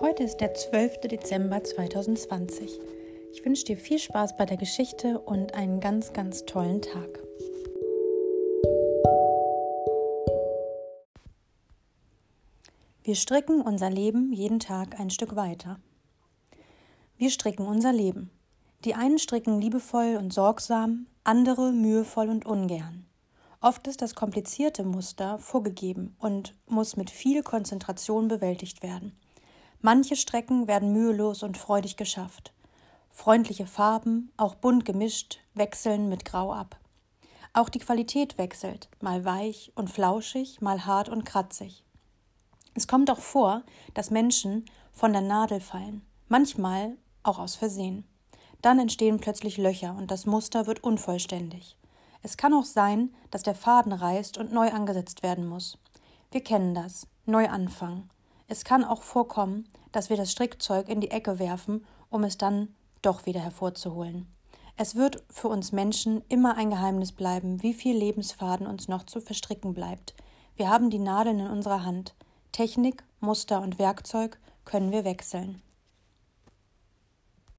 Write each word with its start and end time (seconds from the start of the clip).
Heute 0.00 0.22
ist 0.22 0.36
der 0.36 0.54
12. 0.54 1.00
Dezember 1.08 1.64
2020. 1.64 2.78
Ich 3.32 3.44
wünsche 3.44 3.64
dir 3.64 3.76
viel 3.76 3.98
Spaß 3.98 4.36
bei 4.36 4.46
der 4.46 4.56
Geschichte 4.56 5.18
und 5.18 5.54
einen 5.54 5.80
ganz, 5.80 6.12
ganz 6.12 6.44
tollen 6.44 6.82
Tag. 6.82 7.18
Wir 13.02 13.16
stricken 13.16 13.60
unser 13.60 13.90
Leben 13.90 14.32
jeden 14.32 14.60
Tag 14.60 15.00
ein 15.00 15.10
Stück 15.10 15.34
weiter. 15.34 15.80
Wir 17.16 17.30
stricken 17.30 17.66
unser 17.66 17.92
Leben. 17.92 18.30
Die 18.84 18.94
einen 18.94 19.18
stricken 19.18 19.60
liebevoll 19.60 20.14
und 20.16 20.32
sorgsam, 20.32 21.08
andere 21.24 21.72
mühevoll 21.72 22.28
und 22.28 22.46
ungern. 22.46 23.04
Oft 23.60 23.88
ist 23.88 24.00
das 24.00 24.14
komplizierte 24.14 24.84
Muster 24.84 25.40
vorgegeben 25.40 26.14
und 26.20 26.54
muss 26.68 26.96
mit 26.96 27.10
viel 27.10 27.42
Konzentration 27.42 28.28
bewältigt 28.28 28.84
werden. 28.84 29.18
Manche 29.80 30.16
Strecken 30.16 30.66
werden 30.66 30.92
mühelos 30.92 31.42
und 31.42 31.56
freudig 31.56 31.96
geschafft. 31.96 32.52
Freundliche 33.10 33.66
Farben, 33.66 34.32
auch 34.36 34.56
bunt 34.56 34.84
gemischt, 34.84 35.38
wechseln 35.54 36.08
mit 36.08 36.24
Grau 36.24 36.52
ab. 36.52 36.78
Auch 37.52 37.68
die 37.68 37.78
Qualität 37.78 38.38
wechselt, 38.38 38.88
mal 39.00 39.24
weich 39.24 39.72
und 39.76 39.88
flauschig, 39.88 40.60
mal 40.60 40.84
hart 40.84 41.08
und 41.08 41.24
kratzig. 41.24 41.84
Es 42.74 42.86
kommt 42.86 43.10
auch 43.10 43.20
vor, 43.20 43.62
dass 43.94 44.10
Menschen 44.10 44.64
von 44.92 45.12
der 45.12 45.22
Nadel 45.22 45.60
fallen, 45.60 46.02
manchmal 46.28 46.96
auch 47.22 47.38
aus 47.38 47.54
Versehen. 47.54 48.04
Dann 48.62 48.80
entstehen 48.80 49.20
plötzlich 49.20 49.58
Löcher 49.58 49.94
und 49.96 50.10
das 50.10 50.26
Muster 50.26 50.66
wird 50.66 50.82
unvollständig. 50.82 51.76
Es 52.22 52.36
kann 52.36 52.52
auch 52.52 52.64
sein, 52.64 53.14
dass 53.30 53.44
der 53.44 53.54
Faden 53.54 53.92
reißt 53.92 54.38
und 54.38 54.52
neu 54.52 54.70
angesetzt 54.70 55.22
werden 55.22 55.46
muss. 55.46 55.78
Wir 56.32 56.42
kennen 56.42 56.74
das. 56.74 57.06
Neu 57.26 57.48
anfangen. 57.48 58.10
Es 58.48 58.64
kann 58.64 58.84
auch 58.84 59.02
vorkommen, 59.02 59.68
dass 59.92 60.10
wir 60.10 60.16
das 60.16 60.32
Strickzeug 60.32 60.88
in 60.88 61.00
die 61.00 61.10
Ecke 61.10 61.38
werfen, 61.38 61.84
um 62.10 62.24
es 62.24 62.38
dann 62.38 62.74
doch 63.02 63.26
wieder 63.26 63.40
hervorzuholen. 63.40 64.26
Es 64.76 64.94
wird 64.94 65.24
für 65.28 65.48
uns 65.48 65.72
Menschen 65.72 66.22
immer 66.28 66.56
ein 66.56 66.70
Geheimnis 66.70 67.12
bleiben, 67.12 67.62
wie 67.62 67.74
viel 67.74 67.96
Lebensfaden 67.96 68.66
uns 68.66 68.86
noch 68.86 69.04
zu 69.04 69.20
verstricken 69.20 69.74
bleibt. 69.74 70.14
Wir 70.56 70.70
haben 70.70 70.90
die 70.90 71.00
Nadeln 71.00 71.40
in 71.40 71.48
unserer 71.48 71.84
Hand. 71.84 72.14
Technik, 72.52 73.04
Muster 73.20 73.60
und 73.60 73.78
Werkzeug 73.78 74.38
können 74.64 74.92
wir 74.92 75.04
wechseln. 75.04 75.62